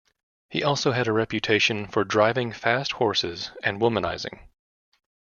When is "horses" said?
2.93-3.51